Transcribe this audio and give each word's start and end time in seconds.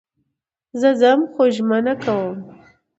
زه 0.79 0.89
ځم 0.99 1.19
خو 1.31 1.41
ژمنه 1.55 1.93
کوم 2.03 2.37